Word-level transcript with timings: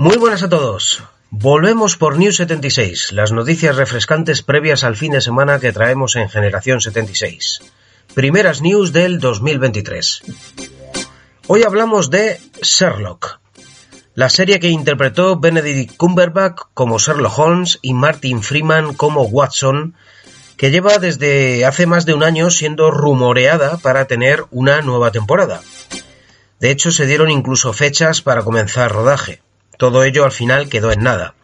Muy 0.00 0.16
buenas 0.16 0.44
a 0.44 0.48
todos. 0.48 1.02
Volvemos 1.30 1.96
por 1.96 2.18
News 2.18 2.36
76, 2.36 3.10
las 3.10 3.32
noticias 3.32 3.74
refrescantes 3.74 4.42
previas 4.42 4.84
al 4.84 4.94
fin 4.94 5.10
de 5.10 5.20
semana 5.20 5.58
que 5.58 5.72
traemos 5.72 6.14
en 6.14 6.28
Generación 6.28 6.80
76. 6.80 7.62
Primeras 8.14 8.62
news 8.62 8.92
del 8.92 9.18
2023. 9.18 10.22
Hoy 11.48 11.64
hablamos 11.64 12.10
de 12.10 12.40
Sherlock, 12.62 13.40
la 14.14 14.28
serie 14.28 14.60
que 14.60 14.68
interpretó 14.68 15.40
Benedict 15.40 15.96
Cumberbatch 15.96 16.60
como 16.74 17.00
Sherlock 17.00 17.36
Holmes 17.36 17.80
y 17.82 17.92
Martin 17.92 18.44
Freeman 18.44 18.94
como 18.94 19.22
Watson, 19.22 19.96
que 20.56 20.70
lleva 20.70 20.98
desde 20.98 21.64
hace 21.64 21.86
más 21.86 22.06
de 22.06 22.14
un 22.14 22.22
año 22.22 22.50
siendo 22.50 22.92
rumoreada 22.92 23.78
para 23.78 24.04
tener 24.04 24.44
una 24.52 24.80
nueva 24.80 25.10
temporada. 25.10 25.60
De 26.60 26.70
hecho, 26.70 26.92
se 26.92 27.06
dieron 27.06 27.30
incluso 27.32 27.72
fechas 27.72 28.22
para 28.22 28.44
comenzar 28.44 28.92
rodaje. 28.92 29.42
Todo 29.78 30.04
ello 30.04 30.24
al 30.24 30.32
final 30.32 30.68
quedó 30.68 30.92
en 30.92 31.02
nada. 31.02 31.34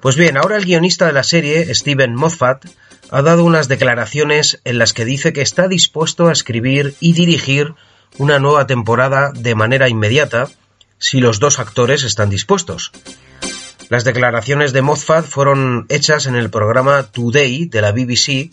Pues 0.00 0.16
bien, 0.16 0.36
ahora 0.36 0.56
el 0.56 0.64
guionista 0.64 1.06
de 1.06 1.12
la 1.12 1.22
serie, 1.22 1.72
Steven 1.74 2.14
Moffat, 2.14 2.64
ha 3.10 3.22
dado 3.22 3.44
unas 3.44 3.68
declaraciones 3.68 4.60
en 4.64 4.78
las 4.78 4.92
que 4.92 5.04
dice 5.04 5.32
que 5.32 5.42
está 5.42 5.68
dispuesto 5.68 6.28
a 6.28 6.32
escribir 6.32 6.94
y 7.00 7.12
dirigir 7.12 7.74
una 8.18 8.38
nueva 8.38 8.66
temporada 8.66 9.30
de 9.34 9.54
manera 9.54 9.88
inmediata 9.88 10.48
si 10.98 11.20
los 11.20 11.38
dos 11.38 11.58
actores 11.58 12.02
están 12.02 12.30
dispuestos. 12.30 12.92
Las 13.90 14.04
declaraciones 14.04 14.72
de 14.72 14.82
Moffat 14.82 15.26
fueron 15.26 15.86
hechas 15.88 16.26
en 16.26 16.36
el 16.36 16.48
programa 16.48 17.02
Today 17.02 17.66
de 17.66 17.82
la 17.82 17.92
BBC, 17.92 18.50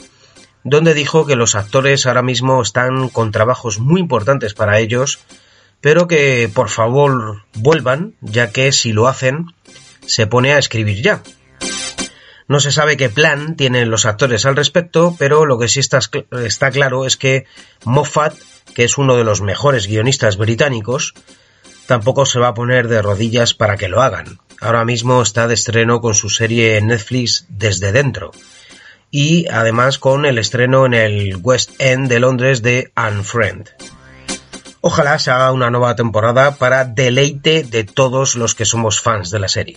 donde 0.64 0.94
dijo 0.94 1.26
que 1.26 1.36
los 1.36 1.56
actores 1.56 2.06
ahora 2.06 2.24
mismo 2.24 2.62
están 2.62 3.08
con 3.10 3.32
trabajos 3.32 3.80
muy 3.80 4.02
importantes 4.02 4.54
para 4.54 4.80
ellos 4.80 5.20
pero 5.82 6.08
que 6.08 6.50
por 6.54 6.70
favor 6.70 7.44
vuelvan, 7.54 8.16
ya 8.22 8.52
que 8.52 8.72
si 8.72 8.94
lo 8.94 9.08
hacen, 9.08 9.48
se 10.06 10.28
pone 10.28 10.54
a 10.54 10.60
escribir 10.60 11.02
ya. 11.02 11.22
No 12.48 12.62
se 12.62 12.72
sabe 12.72 12.96
qué 12.96 13.10
plan 13.10 13.56
tienen 13.58 13.90
los 13.90 14.06
actores 14.06 14.46
al 14.46 14.56
respecto, 14.56 15.16
pero 15.20 15.46
lo 15.46 15.60
que 15.60 15.68
sí 15.68 15.82
está, 15.82 16.00
está 16.46 16.72
claro 16.72 17.06
es 17.06 17.18
que 17.18 17.46
Moffat, 17.84 18.36
que 18.74 18.86
es 18.86 18.98
uno 18.98 19.18
de 19.18 19.26
los 19.26 19.42
mejores 19.42 19.88
guionistas 19.88 20.38
británicos, 20.38 21.14
tampoco 21.88 22.26
se 22.26 22.40
va 22.40 22.50
a 22.50 22.54
poner 22.54 22.88
de 22.88 23.02
rodillas 23.02 23.54
para 23.54 23.76
que 23.76 23.90
lo 23.90 24.02
hagan. 24.02 24.40
Ahora 24.62 24.86
mismo 24.86 25.22
está 25.22 25.48
de 25.48 25.56
estreno 25.56 26.00
con 26.00 26.16
su 26.16 26.30
serie 26.30 26.78
en 26.78 26.88
Netflix 26.88 27.46
Desde 27.50 27.92
Dentro. 27.92 28.32
Y 29.12 29.48
además 29.48 30.00
con 30.00 30.26
el 30.26 30.38
estreno 30.38 30.86
en 30.86 30.94
el 30.94 31.38
West 31.42 31.72
End 31.80 32.08
de 32.08 32.20
Londres 32.20 32.62
de 32.62 32.92
Unfriend. 32.96 33.70
Ojalá 34.90 35.20
se 35.20 35.32
haga 35.32 35.52
una 35.52 35.70
nueva 35.70 35.98
temporada 35.98 36.56
para 36.56 36.86
deleite 36.86 37.64
de 37.64 37.84
todos 37.84 38.36
los 38.36 38.56
que 38.56 38.64
somos 38.64 39.02
fans 39.02 39.32
de 39.32 39.40
la 39.40 39.50
serie. 39.50 39.76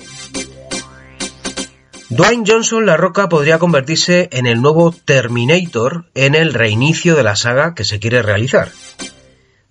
Dwayne 2.10 2.44
Johnson 2.46 2.86
La 2.86 2.96
Roca 2.96 3.28
podría 3.28 3.58
convertirse 3.58 4.28
en 4.30 4.46
el 4.46 4.62
nuevo 4.62 4.92
Terminator 4.92 6.04
en 6.14 6.36
el 6.36 6.54
reinicio 6.54 7.16
de 7.16 7.24
la 7.24 7.34
saga 7.34 7.74
que 7.74 7.82
se 7.82 7.98
quiere 7.98 8.22
realizar. 8.22 8.70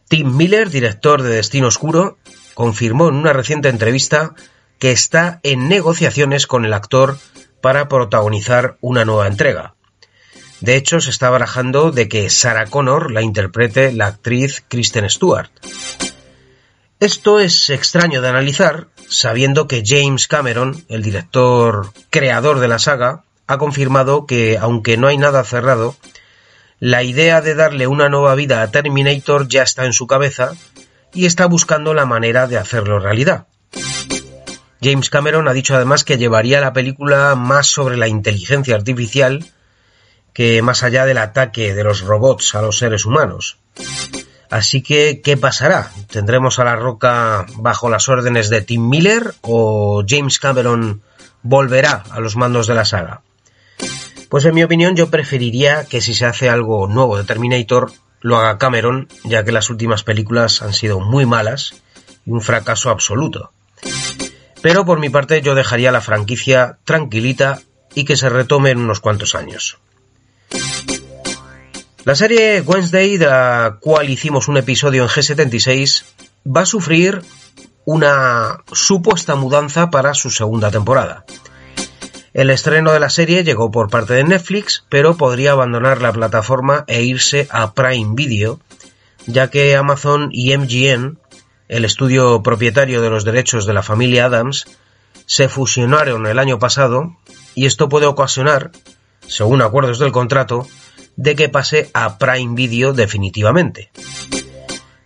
Tim 0.09 0.35
Miller, 0.35 0.69
director 0.69 1.21
de 1.21 1.29
Destino 1.29 1.67
Oscuro, 1.67 2.17
confirmó 2.53 3.07
en 3.07 3.15
una 3.15 3.31
reciente 3.31 3.69
entrevista 3.69 4.33
que 4.77 4.91
está 4.91 5.39
en 5.43 5.69
negociaciones 5.69 6.47
con 6.47 6.65
el 6.65 6.73
actor 6.73 7.17
para 7.61 7.87
protagonizar 7.87 8.77
una 8.81 9.05
nueva 9.05 9.27
entrega. 9.27 9.75
De 10.61 10.75
hecho, 10.75 10.99
se 10.99 11.09
está 11.09 11.29
barajando 11.29 11.91
de 11.91 12.09
que 12.09 12.29
Sarah 12.29 12.65
Connor 12.65 13.11
la 13.11 13.21
interprete 13.21 13.93
la 13.93 14.07
actriz 14.07 14.63
Kristen 14.67 15.09
Stewart. 15.09 15.49
Esto 16.99 17.39
es 17.39 17.69
extraño 17.69 18.21
de 18.21 18.27
analizar, 18.27 18.87
sabiendo 19.07 19.67
que 19.67 19.83
James 19.85 20.27
Cameron, 20.27 20.83
el 20.89 21.01
director 21.01 21.91
creador 22.09 22.59
de 22.59 22.67
la 22.67 22.77
saga, 22.77 23.23
ha 23.47 23.57
confirmado 23.57 24.25
que, 24.25 24.57
aunque 24.57 24.97
no 24.97 25.07
hay 25.07 25.17
nada 25.17 25.43
cerrado, 25.45 25.95
la 26.79 27.03
idea 27.03 27.41
de 27.41 27.55
darle 27.55 27.87
una 27.87 28.09
nueva 28.09 28.35
vida 28.35 28.61
a 28.61 28.69
Terminator 28.69 29.47
ya 29.47 29.63
está 29.63 29.85
en 29.85 29.93
su 29.93 30.07
cabeza 30.07 30.53
y 31.13 31.25
está 31.25 31.45
buscando 31.45 31.93
la 31.93 32.05
manera 32.05 32.47
de 32.47 32.57
hacerlo 32.57 32.99
realidad. 32.99 33.47
James 34.81 35.09
Cameron 35.09 35.47
ha 35.47 35.53
dicho 35.53 35.75
además 35.75 36.03
que 36.03 36.17
llevaría 36.17 36.61
la 36.61 36.73
película 36.73 37.35
más 37.35 37.67
sobre 37.67 37.97
la 37.97 38.07
inteligencia 38.07 38.75
artificial 38.75 39.45
que 40.33 40.61
más 40.61 40.83
allá 40.83 41.05
del 41.05 41.17
ataque 41.17 41.73
de 41.73 41.83
los 41.83 42.01
robots 42.01 42.55
a 42.55 42.61
los 42.61 42.77
seres 42.77 43.05
humanos. 43.05 43.57
Así 44.49 44.81
que, 44.81 45.21
¿qué 45.23 45.37
pasará? 45.37 45.91
¿Tendremos 46.09 46.57
a 46.59 46.63
la 46.63 46.75
roca 46.75 47.45
bajo 47.55 47.89
las 47.89 48.09
órdenes 48.09 48.49
de 48.49 48.61
Tim 48.61 48.89
Miller 48.89 49.35
o 49.41 50.03
James 50.07 50.39
Cameron 50.39 51.03
volverá 51.43 52.03
a 52.09 52.19
los 52.19 52.35
mandos 52.35 52.67
de 52.67 52.75
la 52.75 52.85
saga? 52.85 53.21
Pues 54.29 54.45
en 54.45 54.55
mi 54.55 54.63
opinión 54.63 54.95
yo 54.95 55.09
preferiría 55.09 55.85
que 55.85 56.01
si 56.01 56.13
se 56.13 56.25
hace 56.25 56.49
algo 56.49 56.87
nuevo 56.87 57.17
de 57.17 57.23
Terminator 57.23 57.91
lo 58.21 58.37
haga 58.37 58.57
Cameron, 58.57 59.07
ya 59.23 59.43
que 59.43 59.51
las 59.51 59.69
últimas 59.69 60.03
películas 60.03 60.61
han 60.61 60.73
sido 60.73 60.99
muy 60.99 61.25
malas 61.25 61.75
y 62.25 62.31
un 62.31 62.41
fracaso 62.41 62.89
absoluto. 62.89 63.51
Pero 64.61 64.85
por 64.85 64.99
mi 64.99 65.09
parte 65.09 65.41
yo 65.41 65.55
dejaría 65.55 65.91
la 65.91 66.01
franquicia 66.01 66.79
tranquilita 66.83 67.61
y 67.95 68.03
que 68.03 68.17
se 68.17 68.29
retome 68.29 68.71
en 68.71 68.79
unos 68.79 68.99
cuantos 68.99 69.35
años. 69.35 69.79
La 72.05 72.15
serie 72.15 72.61
Wednesday, 72.61 73.17
de 73.17 73.25
la 73.25 73.77
cual 73.81 74.09
hicimos 74.09 74.47
un 74.47 74.55
episodio 74.55 75.03
en 75.03 75.09
G76, 75.09 76.05
va 76.45 76.61
a 76.61 76.65
sufrir 76.65 77.21
una 77.83 78.63
supuesta 78.71 79.35
mudanza 79.35 79.89
para 79.89 80.13
su 80.13 80.29
segunda 80.29 80.71
temporada. 80.71 81.25
El 82.33 82.51
estreno 82.51 82.93
de 82.93 83.01
la 83.01 83.09
serie 83.09 83.43
llegó 83.43 83.69
por 83.69 83.89
parte 83.89 84.13
de 84.13 84.23
Netflix, 84.23 84.85
pero 84.87 85.17
podría 85.17 85.51
abandonar 85.51 86.01
la 86.01 86.13
plataforma 86.13 86.85
e 86.87 87.03
irse 87.03 87.47
a 87.51 87.73
Prime 87.73 88.13
Video, 88.15 88.61
ya 89.25 89.49
que 89.49 89.75
Amazon 89.75 90.29
y 90.31 90.55
MGM, 90.55 91.17
el 91.67 91.85
estudio 91.85 92.41
propietario 92.41 93.01
de 93.01 93.09
los 93.09 93.25
derechos 93.25 93.65
de 93.65 93.73
la 93.73 93.83
familia 93.83 94.25
Adams, 94.25 94.67
se 95.25 95.49
fusionaron 95.49 96.27
el 96.27 96.39
año 96.39 96.59
pasado 96.59 97.17
y 97.55 97.65
esto 97.65 97.89
puede 97.89 98.05
ocasionar, 98.05 98.71
según 99.27 99.61
acuerdos 99.61 99.99
del 99.99 100.11
contrato, 100.13 100.65
de 101.19 101.35
que 101.35 101.49
pase 101.49 101.91
a 101.93 102.17
Prime 102.17 102.55
Video 102.55 102.93
definitivamente. 102.93 103.91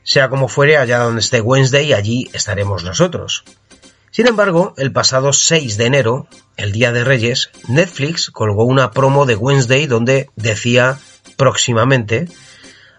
Sea 0.03 0.29
como 0.29 0.47
fuere, 0.47 0.78
allá 0.78 1.00
donde 1.00 1.22
esté 1.22 1.41
Wednesday, 1.41 1.91
allí 1.94 2.29
estaremos 2.34 2.84
nosotros. 2.84 3.44
Sin 4.12 4.28
embargo, 4.28 4.75
el 4.78 4.91
pasado 4.91 5.34
6 5.34 5.75
de 5.75 5.85
enero, 5.88 6.28
el 6.56 6.72
Día 6.72 6.91
de 6.91 7.03
Reyes, 7.03 7.50
Netflix 7.68 8.29
colgó 8.29 8.63
una 8.63 8.91
promo 8.91 9.25
de 9.25 9.35
Wednesday 9.35 9.88
donde 9.88 10.29
decía 10.35 11.00
próximamente, 11.35 12.28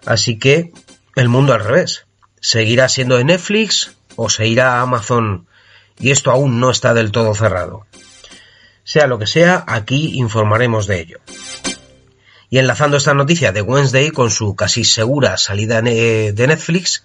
así 0.05 0.37
que 0.37 0.73
el 1.15 1.29
mundo 1.29 1.53
al 1.53 1.63
revés. 1.63 2.07
¿Seguirá 2.41 2.89
siendo 2.89 3.15
de 3.15 3.23
Netflix 3.23 3.95
o 4.17 4.29
se 4.29 4.45
irá 4.45 4.73
a 4.73 4.81
Amazon? 4.81 5.47
Y 5.99 6.11
esto 6.11 6.31
aún 6.31 6.59
no 6.59 6.69
está 6.69 6.93
del 6.93 7.13
todo 7.13 7.33
cerrado. 7.33 7.85
Sea 8.83 9.07
lo 9.07 9.17
que 9.17 9.25
sea, 9.25 9.63
aquí 9.67 10.19
informaremos 10.19 10.85
de 10.85 10.99
ello. 10.99 11.19
Y 12.49 12.59
enlazando 12.59 12.97
esta 12.97 13.13
noticia 13.13 13.51
de 13.51 13.61
Wednesday 13.61 14.11
con 14.11 14.31
su 14.31 14.55
casi 14.55 14.83
segura 14.83 15.37
salida 15.37 15.81
de 15.81 16.45
Netflix, 16.47 17.03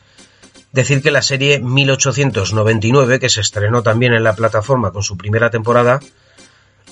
decir 0.72 1.02
que 1.02 1.10
la 1.10 1.22
serie 1.22 1.60
1899, 1.60 3.18
que 3.18 3.28
se 3.28 3.40
estrenó 3.40 3.82
también 3.82 4.12
en 4.12 4.24
la 4.24 4.34
plataforma 4.34 4.92
con 4.92 5.02
su 5.02 5.16
primera 5.16 5.50
temporada, 5.50 6.00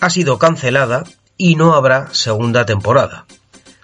ha 0.00 0.10
sido 0.10 0.38
cancelada 0.38 1.04
y 1.37 1.56
no 1.56 1.75
habrá 1.75 2.12
segunda 2.12 2.66
temporada. 2.66 3.26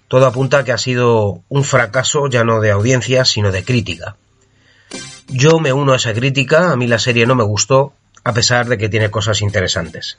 Todo 0.08 0.26
apunta 0.26 0.58
a 0.58 0.64
que 0.64 0.72
ha 0.72 0.78
sido 0.78 1.42
un 1.48 1.64
fracaso 1.64 2.28
ya 2.28 2.44
no 2.44 2.60
de 2.60 2.70
audiencia, 2.70 3.24
sino 3.24 3.52
de 3.52 3.64
crítica. 3.64 4.16
Yo 5.28 5.58
me 5.58 5.72
uno 5.72 5.92
a 5.92 5.96
esa 5.96 6.12
crítica, 6.12 6.70
a 6.70 6.76
mí 6.76 6.86
la 6.86 6.98
serie 6.98 7.26
no 7.26 7.34
me 7.34 7.44
gustó, 7.44 7.94
a 8.22 8.32
pesar 8.32 8.68
de 8.68 8.78
que 8.78 8.88
tiene 8.88 9.10
cosas 9.10 9.40
interesantes. 9.40 10.18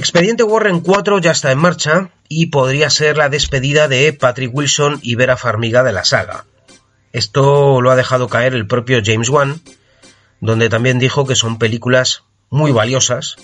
Expediente 0.00 0.44
Warren 0.44 0.80
4 0.80 1.18
ya 1.18 1.32
está 1.32 1.52
en 1.52 1.58
marcha 1.58 2.08
y 2.26 2.46
podría 2.46 2.88
ser 2.88 3.18
la 3.18 3.28
despedida 3.28 3.86
de 3.86 4.10
Patrick 4.14 4.50
Wilson 4.50 4.98
y 5.02 5.14
Vera 5.14 5.36
Farmiga 5.36 5.82
de 5.82 5.92
la 5.92 6.06
saga. 6.06 6.46
Esto 7.12 7.82
lo 7.82 7.90
ha 7.90 7.96
dejado 7.96 8.26
caer 8.26 8.54
el 8.54 8.66
propio 8.66 9.02
James 9.04 9.28
Wan, 9.28 9.60
donde 10.40 10.70
también 10.70 10.98
dijo 10.98 11.26
que 11.26 11.34
son 11.34 11.58
películas 11.58 12.24
muy 12.48 12.72
valiosas 12.72 13.36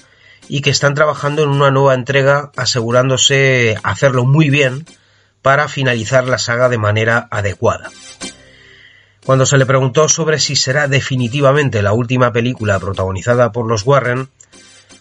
y 0.49 0.63
que 0.63 0.71
están 0.71 0.95
trabajando 0.95 1.43
en 1.43 1.51
una 1.51 1.71
nueva 1.71 1.93
entrega 1.93 2.53
asegurándose 2.57 3.77
hacerlo 3.83 4.25
muy 4.25 4.49
bien 4.49 4.87
para 5.43 5.69
finalizar 5.69 6.27
la 6.27 6.39
saga 6.39 6.71
de 6.71 6.79
manera 6.79 7.29
adecuada. 7.31 7.91
Cuando 9.27 9.45
se 9.45 9.59
le 9.59 9.67
preguntó 9.67 10.09
sobre 10.09 10.39
si 10.39 10.57
será 10.57 10.89
definitivamente 10.89 11.83
la 11.83 11.93
última 11.93 12.33
película 12.33 12.81
protagonizada 12.81 13.53
por 13.53 13.69
los 13.69 13.85
Warren, 13.85 14.31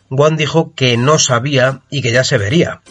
Wan 0.09 0.37
dijo 0.37 0.73
que 0.75 0.97
no 0.97 1.19
sabía 1.19 1.81
y 1.89 2.01
que 2.01 2.11
ya 2.11 2.23
se 2.23 2.37
vería. 2.37 2.81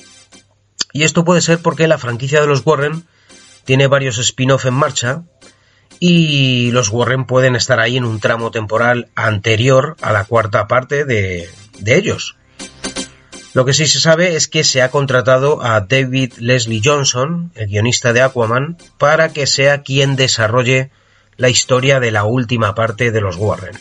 Y 0.93 1.05
esto 1.05 1.25
puede 1.25 1.41
ser 1.41 1.59
porque 1.59 1.89
la 1.89 1.99
franquicia 1.99 2.41
de 2.41 2.47
los 2.47 2.65
Warren 2.65 3.05
tiene 3.65 3.87
varios 3.87 4.19
spin-off 4.19 4.67
en 4.67 4.75
marcha 4.75 5.23
y 6.01 6.71
los 6.73 6.91
Warren 6.91 7.25
pueden 7.25 7.57
estar 7.57 7.81
ahí 7.81 7.97
en 7.97 8.05
un 8.05 8.21
tramo 8.21 8.51
temporal 8.51 9.09
anterior 9.15 9.97
a 10.03 10.13
la 10.13 10.25
cuarta 10.25 10.69
parte 10.69 11.05
de 11.05 11.49
ellos. 11.85 12.37
Lo 13.55 13.65
que 13.65 13.73
sí 13.73 13.87
se 13.87 14.01
sabe 14.01 14.35
es 14.35 14.49
que 14.49 14.65
se 14.65 14.83
ha 14.83 14.91
contratado 14.91 15.63
a 15.63 15.81
David 15.81 16.35
Leslie 16.39 16.83
Johnson, 16.85 17.53
el 17.55 17.69
guionista 17.69 18.13
de 18.13 18.21
Aquaman, 18.21 18.77
para 18.99 19.33
que 19.33 19.47
sea 19.47 19.83
quien 19.83 20.17
desarrolle 20.17 20.91
la 21.37 21.49
historia 21.49 22.01
de 22.01 22.11
la 22.11 22.25
última 22.25 22.75
parte 22.75 23.13
de 23.13 23.21
los 23.21 23.37
Warren. 23.37 23.79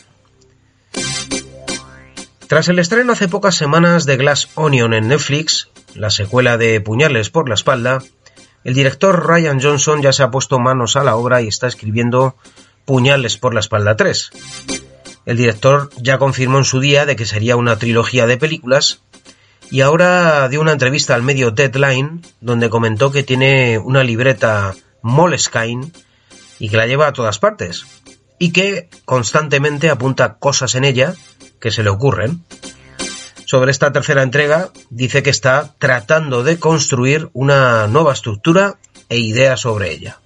Tras 2.54 2.68
el 2.68 2.78
estreno 2.78 3.14
hace 3.14 3.26
pocas 3.26 3.56
semanas 3.56 4.06
de 4.06 4.16
Glass 4.16 4.48
Onion 4.54 4.94
en 4.94 5.08
Netflix, 5.08 5.70
la 5.96 6.08
secuela 6.08 6.56
de 6.56 6.80
Puñales 6.80 7.28
por 7.28 7.48
la 7.48 7.56
espalda, 7.56 8.00
el 8.62 8.74
director 8.74 9.26
Ryan 9.26 9.60
Johnson 9.60 10.02
ya 10.02 10.12
se 10.12 10.22
ha 10.22 10.30
puesto 10.30 10.60
manos 10.60 10.94
a 10.94 11.02
la 11.02 11.16
obra 11.16 11.42
y 11.42 11.48
está 11.48 11.66
escribiendo 11.66 12.36
Puñales 12.84 13.38
por 13.38 13.54
la 13.54 13.58
espalda 13.58 13.96
3. 13.96 14.30
El 15.26 15.36
director 15.36 15.90
ya 15.96 16.18
confirmó 16.18 16.58
en 16.58 16.64
su 16.64 16.78
día 16.78 17.06
de 17.06 17.16
que 17.16 17.26
sería 17.26 17.56
una 17.56 17.76
trilogía 17.76 18.24
de 18.28 18.36
películas 18.36 19.02
y 19.72 19.80
ahora 19.80 20.48
dio 20.48 20.60
una 20.60 20.70
entrevista 20.70 21.16
al 21.16 21.24
medio 21.24 21.50
Deadline 21.50 22.22
donde 22.40 22.70
comentó 22.70 23.10
que 23.10 23.24
tiene 23.24 23.78
una 23.78 24.04
libreta 24.04 24.76
Moleskine 25.02 25.90
y 26.60 26.68
que 26.68 26.76
la 26.76 26.86
lleva 26.86 27.08
a 27.08 27.12
todas 27.12 27.40
partes 27.40 27.84
y 28.38 28.52
que 28.52 28.88
constantemente 29.04 29.90
apunta 29.90 30.34
cosas 30.34 30.76
en 30.76 30.84
ella 30.84 31.14
que 31.64 31.70
se 31.70 31.82
le 31.82 31.88
ocurren. 31.88 32.44
Sobre 33.46 33.70
esta 33.70 33.90
tercera 33.90 34.22
entrega 34.22 34.68
dice 34.90 35.22
que 35.22 35.30
está 35.30 35.74
tratando 35.78 36.44
de 36.44 36.58
construir 36.58 37.30
una 37.32 37.86
nueva 37.86 38.12
estructura 38.12 38.76
e 39.08 39.16
idea 39.16 39.56
sobre 39.56 39.90
ella. 39.90 40.20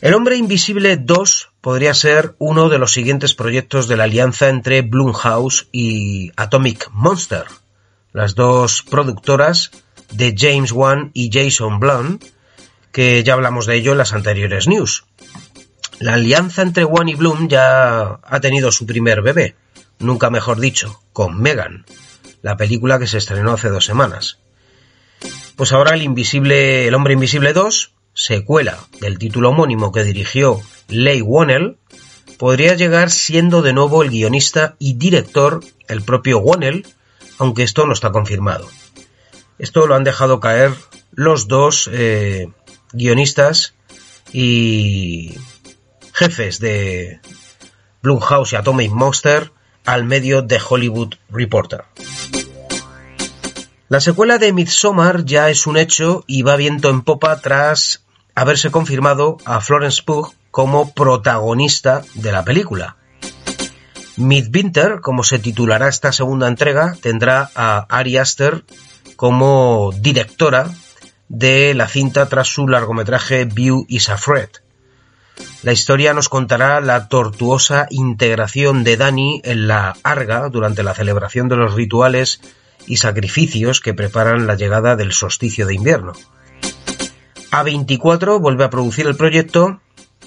El 0.00 0.14
hombre 0.14 0.36
invisible 0.36 0.96
2 0.96 1.50
podría 1.60 1.92
ser 1.92 2.34
uno 2.38 2.70
de 2.70 2.78
los 2.78 2.92
siguientes 2.92 3.34
proyectos 3.34 3.88
de 3.88 3.98
la 3.98 4.04
alianza 4.04 4.48
entre 4.48 4.80
Blumhouse 4.80 5.68
y 5.70 6.32
Atomic 6.36 6.88
Monster, 6.90 7.44
las 8.14 8.34
dos 8.34 8.82
productoras 8.88 9.70
de 10.12 10.34
James 10.34 10.72
Wan 10.72 11.10
y 11.12 11.28
Jason 11.30 11.78
Blum, 11.78 12.20
que 12.90 13.22
ya 13.22 13.34
hablamos 13.34 13.66
de 13.66 13.76
ello 13.76 13.92
en 13.92 13.98
las 13.98 14.14
anteriores 14.14 14.66
news. 14.66 15.04
La 16.04 16.12
alianza 16.12 16.60
entre 16.60 16.84
Wan 16.84 17.08
y 17.08 17.14
Bloom 17.14 17.48
ya 17.48 18.20
ha 18.22 18.40
tenido 18.40 18.70
su 18.70 18.84
primer 18.84 19.22
bebé, 19.22 19.56
nunca 19.98 20.28
mejor 20.28 20.60
dicho, 20.60 21.00
con 21.14 21.40
Megan, 21.40 21.86
la 22.42 22.58
película 22.58 22.98
que 22.98 23.06
se 23.06 23.16
estrenó 23.16 23.54
hace 23.54 23.70
dos 23.70 23.86
semanas. 23.86 24.38
Pues 25.56 25.72
ahora 25.72 25.94
el 25.94 26.02
invisible, 26.02 26.86
el 26.86 26.94
hombre 26.94 27.14
invisible 27.14 27.54
2 27.54 27.94
secuela 28.12 28.80
del 29.00 29.16
título 29.16 29.48
homónimo 29.48 29.92
que 29.92 30.04
dirigió 30.04 30.60
Leigh 30.88 31.22
Whannell, 31.22 31.78
podría 32.38 32.74
llegar 32.74 33.10
siendo 33.10 33.62
de 33.62 33.72
nuevo 33.72 34.02
el 34.02 34.10
guionista 34.10 34.76
y 34.78 34.98
director 34.98 35.64
el 35.88 36.02
propio 36.02 36.38
Whannell, 36.40 36.86
aunque 37.38 37.62
esto 37.62 37.86
no 37.86 37.94
está 37.94 38.12
confirmado. 38.12 38.68
Esto 39.58 39.86
lo 39.86 39.94
han 39.94 40.04
dejado 40.04 40.38
caer 40.38 40.70
los 41.12 41.48
dos 41.48 41.88
eh, 41.90 42.48
guionistas 42.92 43.72
y 44.34 45.38
jefes 46.14 46.60
de 46.60 47.20
Blumhouse 48.00 48.52
y 48.52 48.56
Atomic 48.56 48.92
Monster 48.92 49.50
al 49.84 50.04
medio 50.04 50.42
de 50.42 50.60
Hollywood 50.66 51.14
Reporter. 51.28 51.84
La 53.88 54.00
secuela 54.00 54.38
de 54.38 54.52
Midsommar 54.52 55.24
ya 55.24 55.50
es 55.50 55.66
un 55.66 55.76
hecho 55.76 56.22
y 56.26 56.42
va 56.42 56.56
viento 56.56 56.88
en 56.88 57.02
popa 57.02 57.40
tras 57.40 58.04
haberse 58.34 58.70
confirmado 58.70 59.38
a 59.44 59.60
Florence 59.60 60.02
Pugh 60.04 60.32
como 60.52 60.94
protagonista 60.94 62.02
de 62.14 62.32
la 62.32 62.44
película. 62.44 62.96
Midwinter, 64.16 65.00
como 65.00 65.24
se 65.24 65.40
titulará 65.40 65.88
esta 65.88 66.12
segunda 66.12 66.46
entrega, 66.46 66.96
tendrá 67.02 67.50
a 67.56 67.86
Ari 67.88 68.18
Aster 68.18 68.64
como 69.16 69.90
directora 69.98 70.70
de 71.28 71.74
la 71.74 71.88
cinta 71.88 72.28
tras 72.28 72.46
su 72.46 72.68
largometraje 72.68 73.46
View 73.46 73.84
is 73.88 74.08
a 74.08 74.16
Fred. 74.16 74.63
La 75.64 75.72
historia 75.72 76.12
nos 76.12 76.28
contará 76.28 76.78
la 76.82 77.08
tortuosa 77.08 77.86
integración 77.88 78.84
de 78.84 78.98
Dani 78.98 79.40
en 79.44 79.66
la 79.66 79.96
Arga 80.02 80.50
durante 80.50 80.82
la 80.82 80.94
celebración 80.94 81.48
de 81.48 81.56
los 81.56 81.72
rituales 81.72 82.42
y 82.86 82.98
sacrificios 82.98 83.80
que 83.80 83.94
preparan 83.94 84.46
la 84.46 84.56
llegada 84.56 84.94
del 84.94 85.14
solsticio 85.14 85.66
de 85.66 85.74
invierno. 85.74 86.12
A24 87.50 88.42
vuelve 88.42 88.64
a 88.64 88.68
producir 88.68 89.06
el 89.06 89.16
proyecto 89.16 89.80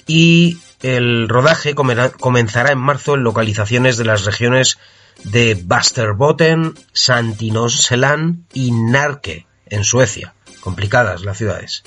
y 0.08 0.58
el 0.82 1.30
rodaje 1.30 1.76
comenzará 1.76 2.72
en 2.72 2.80
marzo 2.80 3.14
en 3.14 3.22
localizaciones 3.22 3.98
de 3.98 4.06
las 4.06 4.26
regiones 4.26 4.80
de 5.24 5.56
Västerbotten, 5.64 6.74
Santinoseland 6.94 8.44
y 8.54 8.72
Narke, 8.72 9.46
en 9.68 9.84
Suecia. 9.84 10.34
Complicadas 10.62 11.22
las 11.22 11.38
ciudades. 11.38 11.84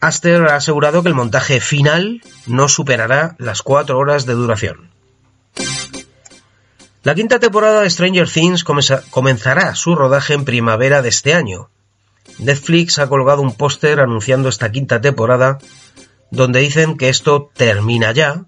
Aster 0.00 0.42
ha 0.48 0.56
asegurado 0.56 1.02
que 1.02 1.08
el 1.08 1.14
montaje 1.14 1.60
final 1.60 2.22
no 2.46 2.68
superará 2.68 3.36
las 3.38 3.62
cuatro 3.62 3.98
horas 3.98 4.26
de 4.26 4.34
duración. 4.34 4.90
La 7.02 7.14
quinta 7.14 7.38
temporada 7.38 7.80
de 7.80 7.90
Stranger 7.90 8.28
Things 8.28 8.64
comenzará 8.64 9.74
su 9.74 9.94
rodaje 9.94 10.34
en 10.34 10.44
primavera 10.44 11.02
de 11.02 11.08
este 11.08 11.34
año, 11.34 11.70
Netflix 12.38 12.98
ha 12.98 13.08
colgado 13.08 13.42
un 13.42 13.54
póster 13.54 14.00
anunciando 14.00 14.48
esta 14.48 14.70
quinta 14.70 15.00
temporada 15.00 15.58
donde 16.30 16.60
dicen 16.60 16.96
que 16.96 17.08
esto 17.08 17.50
termina 17.54 18.12
ya, 18.12 18.44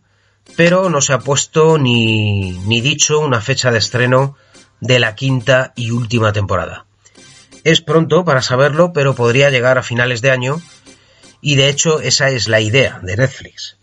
pero 0.56 0.88
no 0.88 1.00
se 1.00 1.12
ha 1.12 1.19
puesto 1.19 1.78
ni, 1.78 2.52
ni 2.66 2.81
dicho 2.81 3.20
una 3.20 3.40
fecha 3.40 3.70
de 3.70 3.78
estreno 3.78 4.37
de 4.81 4.98
la 4.98 5.14
quinta 5.14 5.72
y 5.76 5.90
última 5.90 6.32
temporada. 6.32 6.87
Es 7.64 7.81
pronto 7.81 8.25
para 8.25 8.43
saberlo, 8.43 8.93
pero 8.93 9.14
podría 9.14 9.50
llegar 9.50 9.78
a 9.78 9.82
finales 9.82 10.22
de 10.22 10.31
año 10.31 10.60
y 11.42 11.56
de 11.56 11.68
hecho 11.68 12.00
esa 12.00 12.30
es 12.30 12.48
la 12.48 12.60
idea 12.60 13.00
de 13.02 13.16
Netflix. 13.16 13.76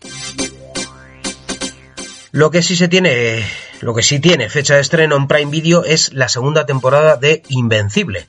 Lo 2.32 2.50
que 2.50 2.62
sí 2.62 2.74
se 2.74 2.88
tiene, 2.88 3.44
lo 3.80 3.94
que 3.94 4.02
sí 4.02 4.18
tiene 4.18 4.48
fecha 4.48 4.74
de 4.74 4.80
estreno 4.80 5.14
en 5.16 5.28
Prime 5.28 5.50
Video 5.50 5.84
es 5.84 6.12
la 6.12 6.28
segunda 6.28 6.66
temporada 6.66 7.16
de 7.16 7.42
Invencible, 7.48 8.26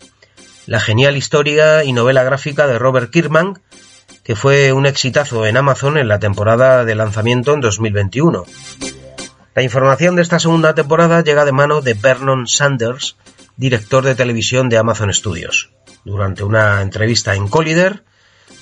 la 0.67 0.79
genial 0.79 1.17
historia 1.17 1.83
y 1.83 1.93
novela 1.93 2.23
gráfica 2.23 2.67
de 2.67 2.77
Robert 2.77 3.09
Kirkman, 3.11 3.61
que 4.23 4.35
fue 4.35 4.73
un 4.73 4.85
exitazo 4.85 5.45
en 5.45 5.57
Amazon 5.57 5.97
en 5.97 6.07
la 6.07 6.19
temporada 6.19 6.83
de 6.83 6.95
lanzamiento 6.95 7.53
en 7.53 7.61
2021. 7.61 8.45
La 9.55 9.63
información 9.63 10.15
de 10.15 10.21
esta 10.21 10.39
segunda 10.39 10.75
temporada 10.75 11.23
llega 11.23 11.45
de 11.45 11.51
mano 11.51 11.81
de 11.81 11.93
Vernon 11.93 12.47
Sanders, 12.47 13.17
director 13.55 14.03
de 14.03 14.15
televisión 14.15 14.69
de 14.69 14.77
Amazon 14.77 15.13
Studios, 15.13 15.71
durante 16.03 16.43
una 16.43 16.81
entrevista 16.81 17.35
en 17.35 17.47
Collider, 17.47 18.03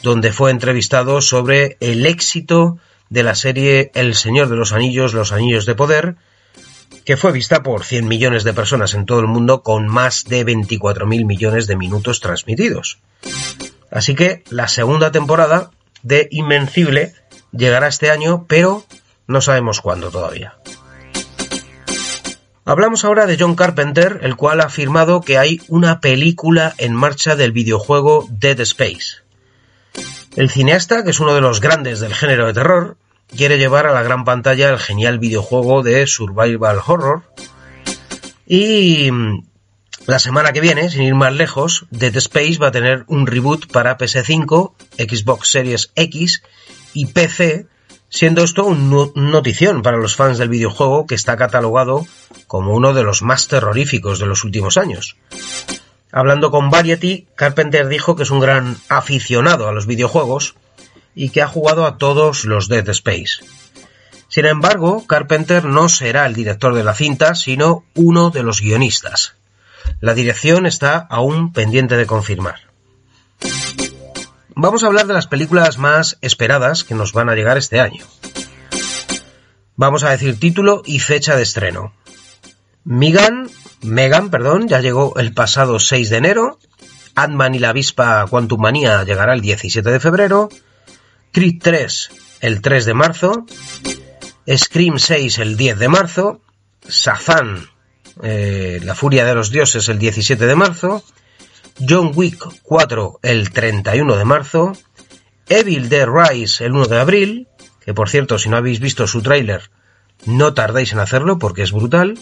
donde 0.04 0.32
fue 0.32 0.52
entrevistado 0.52 1.22
sobre 1.22 1.78
el 1.80 2.06
éxito 2.06 2.78
de 3.10 3.24
la 3.24 3.36
serie 3.36 3.92
El 3.96 4.16
Señor 4.16 4.50
de 4.50 4.56
los 4.56 4.72
Anillos, 4.72 5.14
Los 5.14 5.32
Anillos 5.32 5.66
de 5.66 5.76
Poder, 5.76 6.16
que 7.06 7.18
fue 7.18 7.32
vista 7.32 7.64
por 7.64 7.84
100 7.84 8.08
millones 8.08 8.44
de 8.44 8.54
personas 8.54 8.94
en 8.94 9.06
todo 9.06 9.20
el 9.20 9.28
mundo 9.28 9.64
con 9.64 9.88
más 9.88 10.26
de 10.26 10.46
24.000 10.46 11.26
millones 11.26 11.68
de 11.68 11.76
minutos 11.76 12.20
transmitidos. 12.20 13.00
Así 13.92 14.16
que 14.16 14.44
la 14.50 14.68
segunda 14.68 15.12
temporada 15.12 15.72
de 16.04 16.28
Invencible 16.32 17.14
llegará 17.52 17.88
este 17.88 18.12
año, 18.12 18.46
pero 18.48 18.86
no 19.28 19.42
sabemos 19.42 19.82
cuándo 19.82 20.12
todavía. 20.12 20.56
Hablamos 22.66 23.04
ahora 23.04 23.26
de 23.26 23.38
John 23.40 23.56
Carpenter, 23.56 24.20
el 24.22 24.36
cual 24.36 24.62
ha 24.62 24.66
afirmado 24.66 25.22
que 25.22 25.40
hay 25.40 25.62
una 25.68 26.02
película 26.02 26.76
en 26.78 26.94
marcha 26.94 27.36
del 27.36 27.52
videojuego 27.52 28.28
Dead 28.30 28.60
Space. 28.60 29.29
El 30.40 30.50
cineasta, 30.50 31.04
que 31.04 31.10
es 31.10 31.20
uno 31.20 31.36
de 31.36 31.42
los 31.42 31.60
grandes 31.60 32.00
del 32.00 32.16
género 32.16 32.48
de 32.48 32.54
terror, 32.54 32.96
quiere 33.36 33.58
llevar 33.58 33.88
a 33.88 33.92
la 33.92 34.04
gran 34.04 34.24
pantalla 34.24 34.70
el 34.70 34.80
genial 34.80 35.20
videojuego 35.20 35.84
de 35.84 36.08
Survival 36.08 36.80
Horror. 36.88 37.24
Y 38.48 39.12
mm, 39.12 39.44
la 40.06 40.18
semana 40.18 40.54
que 40.54 40.62
viene, 40.62 40.90
sin 40.90 41.02
ir 41.02 41.14
más 41.14 41.34
lejos, 41.34 41.88
Dead 41.92 42.16
Space 42.16 42.58
va 42.58 42.68
a 42.68 42.72
tener 42.72 43.04
un 43.08 43.28
reboot 43.28 43.70
para 43.70 43.98
PS5, 43.98 44.72
Xbox 44.98 45.50
Series 45.52 45.92
X 45.96 46.42
y 46.94 47.08
PC, 47.08 47.68
siendo 48.08 48.42
esto 48.42 48.64
un 48.64 49.12
notición 49.16 49.82
para 49.82 49.98
los 49.98 50.16
fans 50.16 50.38
del 50.38 50.48
videojuego 50.48 51.06
que 51.06 51.16
está 51.16 51.36
catalogado 51.36 52.08
como 52.48 52.74
uno 52.74 52.94
de 52.94 53.04
los 53.04 53.24
más 53.24 53.50
terroríficos 53.50 54.20
de 54.20 54.28
los 54.28 54.46
últimos 54.46 54.78
años. 54.78 55.18
Hablando 56.12 56.50
con 56.50 56.70
Variety, 56.70 57.28
Carpenter 57.36 57.88
dijo 57.88 58.16
que 58.16 58.24
es 58.24 58.32
un 58.32 58.40
gran 58.40 58.78
aficionado 58.90 59.68
a 59.68 59.72
los 59.72 59.86
videojuegos 59.86 60.56
y 61.14 61.30
que 61.30 61.42
ha 61.42 61.48
jugado 61.48 61.86
a 61.86 61.98
todos 61.98 62.46
los 62.46 62.68
Dead 62.68 62.88
Space. 62.90 63.44
Sin 64.28 64.46
embargo, 64.46 65.06
Carpenter 65.08 65.66
no 65.66 65.90
será 65.90 66.26
el 66.26 66.34
director 66.34 66.74
de 66.74 66.84
la 66.84 66.94
cinta, 66.94 67.36
sino 67.36 67.84
uno 67.96 68.30
de 68.30 68.44
los 68.44 68.62
guionistas. 68.62 69.36
La 70.02 70.14
dirección 70.14 70.66
está 70.66 70.98
aún 70.98 71.52
pendiente 71.52 71.98
de 71.98 72.06
confirmar. 72.06 72.62
vamos 74.56 74.84
a 74.84 74.88
hablar 74.88 75.08
de 75.08 75.14
las 75.14 75.28
películas 75.28 75.78
más 75.78 76.18
esperadas 76.22 76.84
que 76.84 76.96
nos 76.96 77.14
van 77.14 77.30
a 77.30 77.36
llegar 77.36 77.58
este 77.58 77.80
año. 77.80 78.06
Vamos 79.76 80.04
a 80.04 80.12
decir 80.12 80.40
título 80.40 80.82
y 80.86 81.00
fecha 81.00 81.36
de 81.36 81.44
estreno. 81.44 81.94
Megan, 82.84 83.50
Megan, 83.82 84.30
perdón, 84.30 84.68
ya 84.68 84.80
llegó 84.80 85.18
el 85.18 85.34
pasado 85.34 85.80
6 85.80 86.10
de 86.10 86.18
enero. 86.18 86.60
Ant-Man 87.16 87.56
y 87.56 87.60
la 87.60 87.70
avispa 87.70 88.26
Quantum 88.30 88.62
Manía 88.62 89.04
llegará 89.04 89.34
el 89.34 89.42
17 89.42 89.90
de 89.90 90.00
febrero. 90.00 90.50
Creed 91.32 91.56
3 91.62 92.10
el 92.42 92.62
3 92.62 92.86
de 92.86 92.94
marzo. 92.94 93.46
Scream 94.48 95.00
6 95.00 95.38
el 95.40 95.58
10 95.58 95.80
de 95.80 95.90
marzo. 95.90 96.42
Sazan, 96.88 97.68
eh, 98.24 98.80
La 98.84 98.96
Furia 98.96 99.26
de 99.26 99.36
los 99.36 99.52
Dioses 99.52 99.90
el 99.90 100.00
17 100.00 100.46
de 100.46 100.56
marzo. 100.56 101.04
John 101.88 102.12
Wick 102.16 102.44
4 102.64 103.20
el 103.24 103.52
31 103.52 104.16
de 104.16 104.26
marzo. 104.26 104.74
Evil 105.48 105.90
Dead 105.90 106.08
Rise 106.08 106.66
el 106.66 106.74
1 106.74 106.86
de 106.86 107.00
abril 107.00 107.48
que 107.90 107.96
por 107.96 108.08
cierto, 108.08 108.38
si 108.38 108.50
no 108.50 108.58
habéis 108.58 108.80
visto 108.80 109.08
su 109.08 109.24
tráiler, 109.24 109.72
no 110.28 110.54
tardéis 110.54 110.94
en 110.94 111.00
hacerlo 111.00 111.40
porque 111.40 111.64
es 111.64 111.72
brutal. 111.72 112.20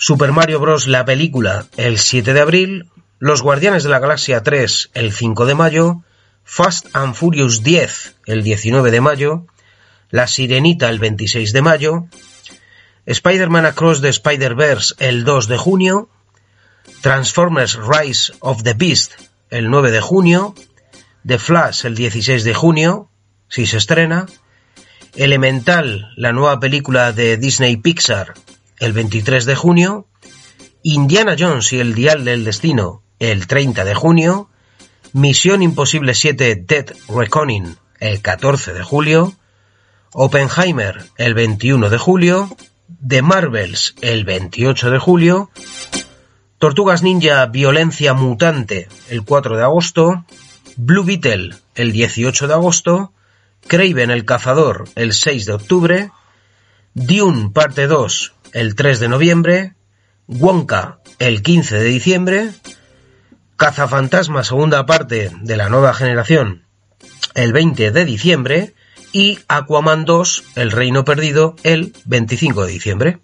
Super 0.00 0.30
Mario 0.30 0.60
Bros. 0.60 0.86
la 0.86 1.04
película 1.04 1.66
el 1.76 1.98
7 1.98 2.32
de 2.32 2.40
abril, 2.40 2.88
Los 3.18 3.42
Guardianes 3.42 3.82
de 3.82 3.88
la 3.88 3.98
Galaxia 3.98 4.44
3 4.44 4.90
el 4.94 5.12
5 5.12 5.44
de 5.44 5.56
mayo, 5.56 6.04
Fast 6.44 6.86
and 6.92 7.14
Furious 7.14 7.64
10 7.64 8.14
el 8.26 8.44
19 8.44 8.92
de 8.92 9.00
mayo, 9.00 9.46
La 10.10 10.28
Sirenita 10.28 10.88
el 10.88 11.00
26 11.00 11.52
de 11.52 11.62
mayo, 11.62 12.06
Spider-Man 13.06 13.66
Across 13.66 14.00
the 14.00 14.08
Spider-Verse 14.10 14.94
el 15.00 15.24
2 15.24 15.48
de 15.48 15.56
junio, 15.56 16.08
Transformers 17.00 17.76
Rise 17.76 18.32
of 18.38 18.62
the 18.62 18.74
Beast 18.74 19.14
el 19.50 19.68
9 19.68 19.90
de 19.90 20.00
junio, 20.00 20.54
The 21.26 21.40
Flash 21.40 21.84
el 21.86 21.96
16 21.96 22.44
de 22.44 22.54
junio, 22.54 23.10
si 23.48 23.66
se 23.66 23.78
estrena. 23.78 24.26
Elemental, 25.16 26.12
la 26.16 26.32
nueva 26.32 26.60
película 26.60 27.10
de 27.12 27.36
Disney 27.36 27.78
Pixar, 27.78 28.34
el 28.78 28.92
23 28.92 29.44
de 29.44 29.54
junio. 29.54 30.06
Indiana 30.82 31.36
Jones 31.38 31.72
y 31.72 31.80
el 31.80 31.94
Dial 31.94 32.24
del 32.24 32.44
Destino, 32.44 33.02
el 33.18 33.46
30 33.46 33.84
de 33.84 33.94
junio. 33.94 34.48
Misión 35.12 35.62
Imposible 35.62 36.14
7 36.14 36.64
Dead 36.66 36.86
Reckoning, 37.08 37.76
el 38.00 38.22
14 38.22 38.72
de 38.72 38.82
julio. 38.82 39.34
Oppenheimer, 40.12 41.04
el 41.16 41.34
21 41.34 41.90
de 41.90 41.98
julio. 41.98 42.56
The 43.06 43.22
Marvels, 43.22 43.94
el 44.00 44.24
28 44.24 44.90
de 44.90 44.98
julio. 44.98 45.50
Tortugas 46.58 47.02
Ninja 47.02 47.46
Violencia 47.46 48.14
Mutante, 48.14 48.88
el 49.08 49.24
4 49.24 49.56
de 49.56 49.62
agosto. 49.62 50.24
Blue 50.76 51.04
Beetle, 51.04 51.54
el 51.74 51.92
18 51.92 52.48
de 52.48 52.54
agosto. 52.54 53.12
Craven 53.66 54.10
el 54.10 54.24
Cazador 54.24 54.88
el 54.94 55.12
6 55.12 55.44
de 55.46 55.52
octubre, 55.52 56.10
Dune 56.94 57.50
parte 57.50 57.86
2 57.86 58.34
el 58.58 58.74
3 58.74 58.98
de 58.98 59.08
noviembre, 59.08 59.74
Wonka 60.26 60.98
el 61.20 61.42
15 61.42 61.76
de 61.76 61.84
diciembre, 61.84 62.50
Cazafantasma 63.56 64.42
segunda 64.42 64.84
parte 64.84 65.30
de 65.42 65.56
la 65.56 65.68
nueva 65.68 65.94
generación 65.94 66.64
el 67.34 67.52
20 67.52 67.92
de 67.92 68.04
diciembre 68.04 68.74
y 69.12 69.38
Aquaman 69.46 70.04
2 70.04 70.44
El 70.56 70.72
Reino 70.72 71.04
Perdido 71.04 71.54
el 71.62 71.92
25 72.04 72.66
de 72.66 72.72
diciembre. 72.72 73.18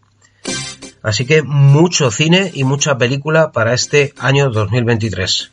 Así 1.03 1.27
que 1.27 1.43
mucho 1.43 2.13
cine 2.13 2.53
y 2.55 2.63
mucha 2.63 2.97
película 2.97 3.51
para 3.51 3.75
este 3.75 4.15
año 4.19 4.51
2023. 4.51 5.51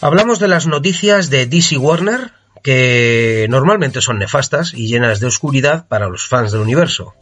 Hablamos 0.00 0.38
de 0.38 0.48
las 0.48 0.66
noticias 0.66 1.28
de 1.28 1.44
DC 1.44 1.76
Warner, 1.76 2.32
que 2.62 3.46
normalmente 3.50 4.00
son 4.00 4.18
nefastas 4.18 4.72
y 4.72 4.88
llenas 4.88 5.20
de 5.20 5.26
oscuridad 5.26 5.86
para 5.86 6.08
los 6.08 6.26
fans 6.26 6.50
del 6.50 6.62
universo. 6.62 7.14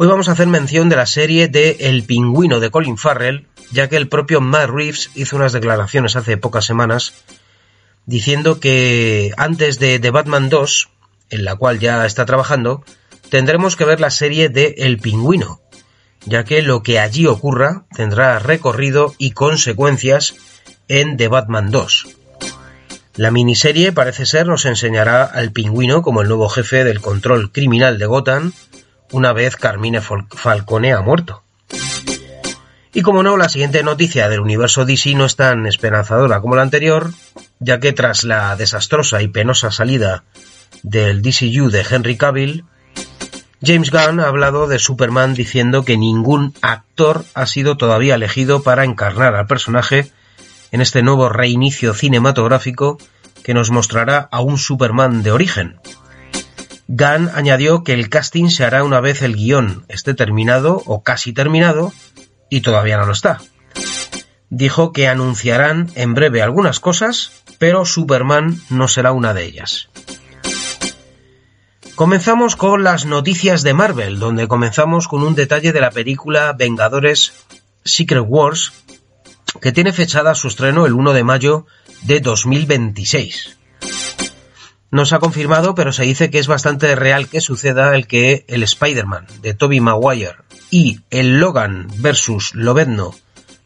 Hoy 0.00 0.06
vamos 0.06 0.28
a 0.28 0.32
hacer 0.32 0.46
mención 0.46 0.88
de 0.88 0.94
la 0.94 1.06
serie 1.06 1.48
de 1.48 1.76
El 1.80 2.04
pingüino 2.04 2.60
de 2.60 2.70
Colin 2.70 2.96
Farrell, 2.96 3.48
ya 3.72 3.88
que 3.88 3.96
el 3.96 4.06
propio 4.06 4.40
Matt 4.40 4.70
Reeves 4.70 5.10
hizo 5.16 5.34
unas 5.34 5.52
declaraciones 5.52 6.14
hace 6.14 6.36
pocas 6.36 6.64
semanas 6.64 7.14
diciendo 8.06 8.60
que 8.60 9.32
antes 9.36 9.80
de 9.80 9.98
The 9.98 10.12
Batman 10.12 10.50
2, 10.50 10.88
en 11.30 11.44
la 11.44 11.56
cual 11.56 11.80
ya 11.80 12.06
está 12.06 12.26
trabajando, 12.26 12.84
tendremos 13.28 13.74
que 13.74 13.86
ver 13.86 13.98
la 13.98 14.10
serie 14.10 14.48
de 14.48 14.76
El 14.78 14.98
pingüino, 14.98 15.60
ya 16.24 16.44
que 16.44 16.62
lo 16.62 16.84
que 16.84 17.00
allí 17.00 17.26
ocurra 17.26 17.82
tendrá 17.92 18.38
recorrido 18.38 19.16
y 19.18 19.32
consecuencias 19.32 20.36
en 20.86 21.16
The 21.16 21.26
Batman 21.26 21.72
2. 21.72 22.06
La 23.16 23.32
miniserie 23.32 23.90
parece 23.90 24.26
ser 24.26 24.46
nos 24.46 24.64
enseñará 24.64 25.24
al 25.24 25.50
pingüino 25.50 26.02
como 26.02 26.22
el 26.22 26.28
nuevo 26.28 26.48
jefe 26.48 26.84
del 26.84 27.00
control 27.00 27.50
criminal 27.50 27.98
de 27.98 28.06
Gotham, 28.06 28.52
una 29.12 29.32
vez 29.32 29.56
Carmine 29.56 30.00
Falcone 30.00 30.92
ha 30.92 31.00
muerto. 31.00 31.42
Y 32.92 33.02
como 33.02 33.22
no, 33.22 33.36
la 33.36 33.48
siguiente 33.48 33.82
noticia 33.82 34.28
del 34.28 34.40
universo 34.40 34.84
DC 34.84 35.14
no 35.14 35.24
es 35.24 35.36
tan 35.36 35.66
esperanzadora 35.66 36.40
como 36.40 36.56
la 36.56 36.62
anterior, 36.62 37.12
ya 37.60 37.80
que 37.80 37.92
tras 37.92 38.24
la 38.24 38.56
desastrosa 38.56 39.22
y 39.22 39.28
penosa 39.28 39.70
salida 39.70 40.24
del 40.82 41.22
DCU 41.22 41.70
de 41.70 41.84
Henry 41.88 42.16
Cavill, 42.16 42.64
James 43.64 43.90
Gunn 43.90 44.20
ha 44.20 44.28
hablado 44.28 44.68
de 44.68 44.78
Superman 44.78 45.34
diciendo 45.34 45.84
que 45.84 45.96
ningún 45.96 46.54
actor 46.62 47.24
ha 47.34 47.46
sido 47.46 47.76
todavía 47.76 48.14
elegido 48.14 48.62
para 48.62 48.84
encarnar 48.84 49.34
al 49.34 49.46
personaje 49.46 50.12
en 50.70 50.80
este 50.80 51.02
nuevo 51.02 51.28
reinicio 51.28 51.92
cinematográfico 51.92 52.98
que 53.42 53.54
nos 53.54 53.70
mostrará 53.70 54.28
a 54.30 54.40
un 54.40 54.58
Superman 54.58 55.22
de 55.22 55.32
origen. 55.32 55.80
Gunn 56.88 57.30
añadió 57.34 57.84
que 57.84 57.92
el 57.92 58.08
casting 58.08 58.48
se 58.48 58.64
hará 58.64 58.82
una 58.82 59.00
vez 59.00 59.20
el 59.20 59.36
guion 59.36 59.84
esté 59.88 60.14
terminado 60.14 60.82
o 60.86 61.02
casi 61.02 61.34
terminado, 61.34 61.92
y 62.48 62.62
todavía 62.62 62.96
no 62.96 63.04
lo 63.04 63.12
está. 63.12 63.42
Dijo 64.48 64.92
que 64.92 65.06
anunciarán 65.06 65.90
en 65.94 66.14
breve 66.14 66.40
algunas 66.40 66.80
cosas, 66.80 67.42
pero 67.58 67.84
Superman 67.84 68.58
no 68.70 68.88
será 68.88 69.12
una 69.12 69.34
de 69.34 69.44
ellas. 69.44 69.90
Comenzamos 71.94 72.56
con 72.56 72.84
las 72.84 73.04
noticias 73.04 73.62
de 73.62 73.74
Marvel, 73.74 74.18
donde 74.18 74.48
comenzamos 74.48 75.08
con 75.08 75.22
un 75.22 75.34
detalle 75.34 75.72
de 75.72 75.80
la 75.82 75.90
película 75.90 76.54
Vengadores 76.54 77.34
Secret 77.84 78.24
Wars, 78.26 78.72
que 79.60 79.72
tiene 79.72 79.92
fechada 79.92 80.34
su 80.34 80.48
estreno 80.48 80.86
el 80.86 80.94
1 80.94 81.12
de 81.12 81.24
mayo 81.24 81.66
de 82.04 82.20
2026. 82.20 83.57
No 84.90 85.04
se 85.04 85.14
ha 85.14 85.18
confirmado, 85.18 85.74
pero 85.74 85.92
se 85.92 86.04
dice 86.04 86.30
que 86.30 86.38
es 86.38 86.46
bastante 86.46 86.94
real 86.94 87.28
que 87.28 87.40
suceda 87.40 87.94
el 87.94 88.06
que 88.06 88.44
el 88.48 88.62
Spider-Man 88.62 89.26
de 89.42 89.52
Tobey 89.52 89.80
Maguire 89.80 90.36
y 90.70 91.00
el 91.10 91.38
Logan 91.38 91.88
versus 91.98 92.54
Lobezno 92.54 93.14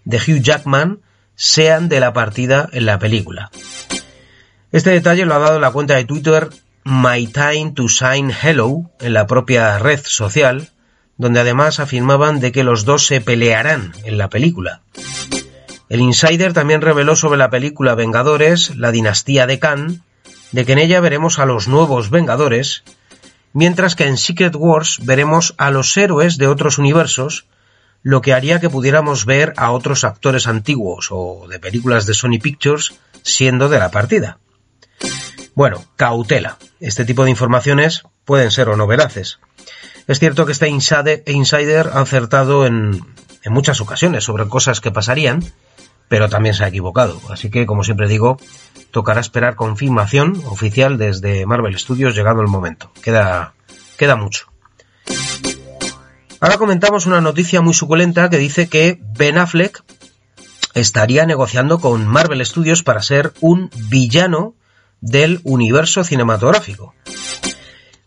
de 0.05 0.17
Hugh 0.17 0.43
Jackman 0.43 1.01
sean 1.37 1.89
de 1.89 2.01
la 2.01 2.13
partida 2.13 2.69
en 2.73 2.87
la 2.87 2.99
película. 2.99 3.51
Este 4.73 4.91
detalle 4.91 5.25
lo 5.25 5.35
ha 5.35 5.39
dado 5.39 5.61
la 5.61 5.71
cuenta 5.71 5.95
de 5.95 6.05
Twitter 6.05 6.49
My 6.85 7.27
Time 7.27 7.73
to 7.75 7.89
Sign 7.89 8.33
Hello 8.43 8.91
en 9.01 9.13
la 9.13 9.27
propia 9.27 9.79
red 9.79 10.01
social, 10.05 10.71
donde 11.19 11.41
además 11.41 11.79
afirmaban 11.79 12.41
de 12.41 12.51
que 12.51 12.65
los 12.65 12.85
dos 12.85 13.07
se 13.07 13.21
pelearán 13.21 13.93
en 14.05 14.19
la 14.19 14.29
película. 14.29 14.83
El 15.89 16.01
Insider 16.01 16.53
también 16.53 16.81
reveló 16.81 17.15
sobre 17.15 17.39
la 17.39 17.51
película 17.51 17.95
Vengadores, 17.95 18.77
la 18.77 18.91
dinastía 18.91 19.47
de 19.47 19.59
Khan, 19.59 20.03
de 20.53 20.65
que 20.65 20.73
en 20.73 20.79
ella 20.79 21.01
veremos 21.01 21.39
a 21.39 21.47
los 21.47 21.69
nuevos 21.69 22.11
Vengadores, 22.11 22.85
mientras 23.53 23.97
que 23.97 24.07
en 24.07 24.17
Secret 24.17 24.55
Wars 24.55 24.99
veremos 25.03 25.55
a 25.59 25.71
los 25.71 25.97
héroes 25.97 26.39
de 26.39 26.47
otros 26.47 26.79
universos, 26.79 27.47
lo 28.03 28.21
que 28.21 28.33
haría 28.33 28.61
que 28.61 28.71
pudiéramos 28.71 29.25
ver 29.25 29.55
a 29.57 29.71
otros 29.71 30.05
actores 30.05 30.47
antiguos 30.47 31.09
o 31.11 31.47
de 31.49 31.59
películas 31.59 32.07
de 32.07 32.15
Sony 32.15 32.39
Pictures 32.43 32.95
siendo 33.23 33.69
de 33.69 33.79
la 33.79 33.91
partida. 33.91 34.39
Bueno, 35.55 35.85
cautela. 35.97 36.59
Este 36.81 37.05
tipo 37.05 37.25
de 37.25 37.31
informaciones 37.31 38.03
pueden 38.25 38.51
ser 38.51 38.69
o 38.69 38.77
no 38.77 38.87
veraces. 38.87 39.39
Es 40.09 40.19
cierto 40.19 40.47
que 40.47 40.53
este 40.53 40.69
insider 40.69 41.91
ha 41.93 42.01
acertado 42.01 42.67
en, 42.67 43.05
en 43.43 43.53
muchas 43.53 43.81
ocasiones 43.81 44.25
sobre 44.25 44.49
cosas 44.49 44.81
que 44.81 44.91
pasarían, 44.91 45.45
pero 46.09 46.29
también 46.29 46.55
se 46.55 46.65
ha 46.65 46.69
equivocado. 46.69 47.21
Así 47.31 47.51
que, 47.51 47.67
como 47.67 47.85
siempre 47.85 48.09
digo, 48.09 48.39
tocará 48.93 49.21
esperar 49.21 49.57
confirmación 49.57 50.41
oficial 50.47 50.99
desde 50.99 51.45
Marvel 51.47 51.77
Studios 51.77 52.15
llegado 52.15 52.41
el 52.43 52.47
momento. 52.47 52.93
Queda, 53.03 53.55
queda 53.99 54.15
mucho. 54.15 54.47
Ahora 56.39 56.59
comentamos 56.59 57.07
una 57.07 57.21
noticia 57.21 57.61
muy 57.63 57.75
suculenta 57.75 58.31
que 58.31 58.39
dice 58.39 58.69
que 58.69 59.01
Ben 59.01 59.39
Affleck 59.39 59.83
estaría 60.75 61.27
negociando 61.27 61.79
con 61.81 62.07
Marvel 62.07 62.45
Studios 62.45 62.83
para 62.83 63.03
ser 63.03 63.33
un 63.41 63.71
villano 63.89 64.55
del 65.01 65.41
universo 65.45 66.05
cinematográfico. 66.05 66.95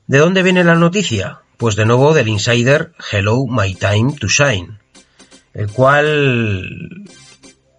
¿De 0.07 0.19
dónde 0.19 0.43
viene 0.43 0.63
la 0.63 0.75
noticia? 0.75 1.39
Pues 1.57 1.75
de 1.75 1.85
nuevo 1.85 2.13
del 2.13 2.27
insider 2.27 2.93
Hello 3.11 3.45
My 3.47 3.73
Time 3.73 4.13
to 4.19 4.27
Shine, 4.27 4.79
el 5.53 5.71
cual 5.71 7.05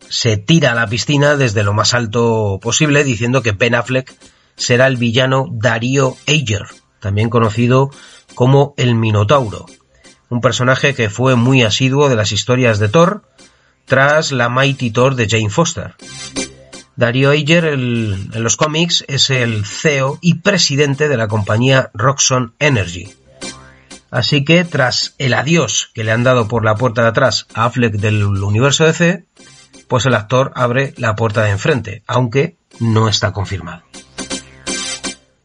se 0.09 0.37
tira 0.37 0.73
a 0.73 0.75
la 0.75 0.87
piscina 0.87 1.37
desde 1.37 1.63
lo 1.63 1.73
más 1.73 1.95
alto 1.95 2.59
posible 2.63 3.05
diciendo 3.05 3.43
que 3.43 3.53
Ben 3.53 3.75
Affleck 3.75 4.15
será 4.57 4.87
el 4.87 4.97
villano 4.97 5.47
Darío 5.51 6.17
Ager, 6.27 6.65
también 7.01 7.31
conocido 7.31 7.91
como 8.35 8.75
el 8.77 8.95
Minotauro, 8.95 9.67
un 10.29 10.41
personaje 10.41 10.95
que 10.95 11.11
fue 11.11 11.37
muy 11.37 11.63
asiduo 11.63 12.09
de 12.09 12.17
las 12.17 12.33
historias 12.33 12.79
de 12.79 12.89
Thor 12.89 13.23
tras 13.85 14.33
la 14.33 14.49
Mighty 14.49 14.91
Thor 14.91 15.15
de 15.15 15.29
Jane 15.29 15.51
Foster. 15.51 15.95
Darío 16.97 17.31
Ager 17.31 17.67
en 17.67 18.43
los 18.43 18.57
cómics 18.57 19.05
es 19.07 19.31
el 19.31 19.65
CEO 19.67 20.19
y 20.23 20.35
presidente 20.35 21.09
de 21.09 21.17
la 21.17 21.29
compañía 21.29 21.91
Roxxon 21.93 22.55
Energy. 22.59 23.15
Así 24.11 24.45
que 24.45 24.65
tras 24.65 25.15
el 25.19 25.35
adiós 25.35 25.91
que 25.95 26.05
le 26.05 26.13
han 26.13 26.25
dado 26.25 26.49
por 26.49 26.65
la 26.65 26.77
puerta 26.77 27.03
de 27.03 27.09
atrás 27.09 27.47
a 27.53 27.67
Affleck 27.67 27.95
del 27.95 28.25
universo 28.25 28.85
DC, 28.85 29.27
pues 29.89 30.07
el 30.07 30.15
actor 30.15 30.53
abre 30.55 30.95
la 30.97 31.17
puerta 31.17 31.43
de 31.43 31.51
enfrente, 31.51 32.03
aunque 32.07 32.57
no 32.81 33.09
está 33.09 33.33
confirmado. 33.33 33.83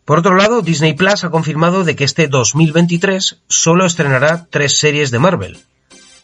Por 0.05 0.19
otro 0.19 0.35
lado, 0.35 0.61
Disney 0.61 0.93
Plus 0.93 1.23
ha 1.23 1.29
confirmado 1.29 1.83
de 1.83 1.95
que 1.95 2.03
este 2.03 2.27
2023 2.27 3.41
solo 3.47 3.85
estrenará 3.85 4.47
tres 4.49 4.77
series 4.77 5.11
de 5.11 5.19
Marvel. 5.19 5.59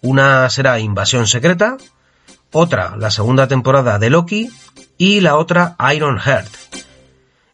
Una 0.01 0.49
será 0.49 0.79
Invasión 0.79 1.27
Secreta, 1.27 1.77
otra 2.51 2.95
la 2.97 3.11
segunda 3.11 3.47
temporada 3.47 3.99
de 3.99 4.09
Loki 4.09 4.49
y 4.97 5.21
la 5.21 5.37
otra 5.37 5.75
Iron 5.93 6.19
Heart. 6.19 6.51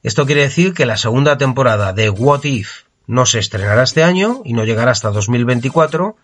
Esto 0.01 0.25
quiere 0.25 0.41
decir 0.41 0.73
que 0.73 0.85
la 0.85 0.97
segunda 0.97 1.37
temporada 1.37 1.93
de 1.93 2.09
What 2.09 2.43
If 2.43 2.83
no 3.07 3.25
se 3.25 3.39
estrenará 3.39 3.83
este 3.83 4.03
año 4.03 4.41
y 4.43 4.53
no 4.53 4.65
llegará 4.65 4.91
hasta 4.91 5.11
2024, 5.11 6.15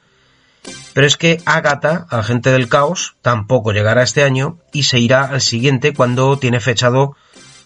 pero 0.94 1.08
es 1.08 1.18
que 1.18 1.42
Agatha, 1.46 2.08
agente 2.10 2.52
del 2.52 2.68
caos, 2.68 3.16
tampoco 3.22 3.72
llegará 3.72 4.04
este 4.04 4.24
año 4.24 4.58
y 4.74 4.84
se 4.84 5.00
irá 5.00 5.26
al 5.26 5.42
siguiente 5.42 5.94
cuando 5.94 6.38
tiene 6.38 6.60
fechado 6.60 7.16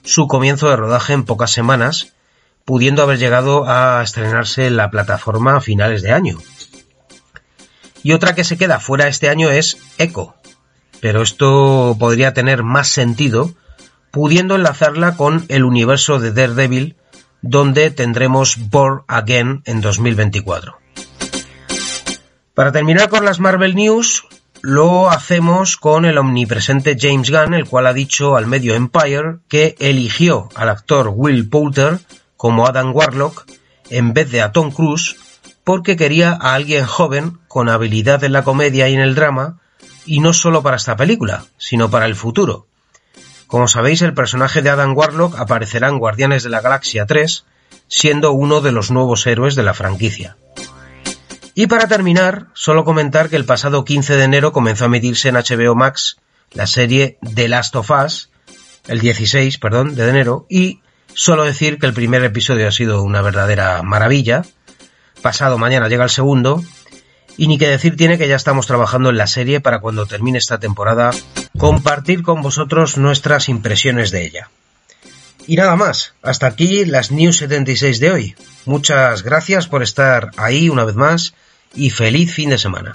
su 0.03 0.27
comienzo 0.27 0.69
de 0.69 0.75
rodaje 0.75 1.13
en 1.13 1.23
pocas 1.23 1.51
semanas 1.51 2.13
pudiendo 2.65 3.03
haber 3.03 3.17
llegado 3.17 3.65
a 3.67 4.01
estrenarse 4.03 4.67
en 4.67 4.77
la 4.77 4.89
plataforma 4.89 5.57
a 5.57 5.61
finales 5.61 6.01
de 6.01 6.11
año. 6.11 6.37
Y 8.03 8.13
otra 8.13 8.35
que 8.35 8.43
se 8.43 8.57
queda 8.57 8.79
fuera 8.79 9.07
este 9.07 9.29
año 9.29 9.49
es 9.49 9.77
Echo, 9.97 10.35
pero 11.01 11.21
esto 11.21 11.95
podría 11.99 12.33
tener 12.33 12.63
más 12.63 12.89
sentido 12.89 13.53
pudiendo 14.11 14.55
enlazarla 14.55 15.17
con 15.17 15.45
el 15.49 15.63
universo 15.63 16.19
de 16.19 16.31
Daredevil, 16.31 16.97
donde 17.41 17.89
tendremos 17.89 18.57
Born 18.69 19.03
Again 19.07 19.63
en 19.65 19.81
2024. 19.81 20.82
Para 22.53 22.71
terminar 22.71 23.09
con 23.09 23.25
las 23.25 23.39
Marvel 23.39 23.73
News, 23.73 24.27
lo 24.61 25.09
hacemos 25.09 25.75
con 25.75 26.05
el 26.05 26.19
omnipresente 26.19 26.95
James 26.99 27.31
Gunn, 27.31 27.55
el 27.55 27.65
cual 27.67 27.87
ha 27.87 27.93
dicho 27.93 28.37
al 28.37 28.45
medio 28.45 28.75
Empire 28.75 29.37
que 29.47 29.75
eligió 29.79 30.49
al 30.53 30.69
actor 30.69 31.11
Will 31.15 31.49
Poulter 31.49 31.99
como 32.37 32.67
Adam 32.67 32.95
Warlock 32.95 33.47
en 33.89 34.13
vez 34.13 34.29
de 34.29 34.43
a 34.43 34.51
Tom 34.51 34.69
Cruise 34.69 35.15
porque 35.63 35.97
quería 35.97 36.37
a 36.39 36.53
alguien 36.53 36.85
joven 36.85 37.39
con 37.47 37.69
habilidad 37.69 38.23
en 38.23 38.33
la 38.33 38.43
comedia 38.43 38.87
y 38.87 38.93
en 38.93 38.99
el 38.99 39.15
drama 39.15 39.59
y 40.05 40.19
no 40.19 40.31
solo 40.31 40.61
para 40.61 40.77
esta 40.77 40.95
película, 40.95 41.45
sino 41.57 41.89
para 41.89 42.05
el 42.05 42.15
futuro. 42.15 42.67
Como 43.47 43.67
sabéis, 43.67 44.03
el 44.03 44.13
personaje 44.13 44.61
de 44.61 44.69
Adam 44.69 44.95
Warlock 44.95 45.39
aparecerá 45.39 45.87
en 45.89 45.97
Guardianes 45.97 46.43
de 46.43 46.49
la 46.49 46.61
Galaxia 46.61 47.07
3, 47.07 47.45
siendo 47.87 48.31
uno 48.31 48.61
de 48.61 48.71
los 48.71 48.91
nuevos 48.91 49.25
héroes 49.25 49.55
de 49.55 49.63
la 49.63 49.73
franquicia. 49.73 50.37
Y 51.55 51.67
para 51.67 51.87
terminar, 51.87 52.47
solo 52.53 52.83
comentar 52.83 53.29
que 53.29 53.35
el 53.35 53.45
pasado 53.45 53.85
15 53.85 54.15
de 54.15 54.23
enero 54.23 54.51
comenzó 54.51 54.85
a 54.85 54.89
medirse 54.89 55.29
en 55.29 55.35
HBO 55.35 55.75
Max 55.75 56.17
la 56.51 56.67
serie 56.67 57.17
The 57.35 57.47
Last 57.47 57.75
of 57.75 57.91
Us, 57.91 58.29
el 58.87 58.99
16, 58.99 59.57
perdón, 59.57 59.95
de 59.95 60.07
enero, 60.09 60.45
y 60.49 60.81
Solo 61.15 61.43
decir 61.43 61.77
que 61.77 61.85
el 61.85 61.93
primer 61.93 62.23
episodio 62.23 62.67
ha 62.67 62.71
sido 62.71 63.03
una 63.03 63.21
verdadera 63.21 63.83
maravilla. 63.83 64.43
Pasado 65.21 65.57
mañana 65.57 65.87
llega 65.87 66.03
el 66.03 66.09
segundo. 66.09 66.63
Y 67.37 67.47
ni 67.47 67.57
que 67.57 67.67
decir 67.67 67.95
tiene 67.95 68.17
que 68.17 68.27
ya 68.27 68.35
estamos 68.35 68.67
trabajando 68.67 69.09
en 69.09 69.17
la 69.17 69.27
serie 69.27 69.59
para 69.59 69.79
cuando 69.79 70.05
termine 70.05 70.37
esta 70.37 70.59
temporada 70.59 71.11
compartir 71.57 72.21
con 72.21 72.41
vosotros 72.41 72.97
nuestras 72.97 73.49
impresiones 73.49 74.11
de 74.11 74.25
ella. 74.25 74.49
Y 75.47 75.55
nada 75.55 75.75
más, 75.75 76.13
hasta 76.21 76.47
aquí 76.47 76.85
las 76.85 77.11
News 77.11 77.37
76 77.37 77.99
de 77.99 78.11
hoy. 78.11 78.35
Muchas 78.65 79.23
gracias 79.23 79.67
por 79.67 79.83
estar 79.83 80.31
ahí 80.37 80.69
una 80.69 80.85
vez 80.85 80.95
más 80.95 81.33
y 81.75 81.89
feliz 81.89 82.33
fin 82.33 82.49
de 82.49 82.57
semana. 82.57 82.93